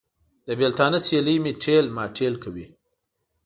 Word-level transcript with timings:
د 0.45 0.47
بېلتانه 0.59 0.99
سیلۍ 1.05 1.35
مې 1.43 1.51
تېل 1.63 1.85
ماټېل 1.95 2.33
کوي. 2.43 2.65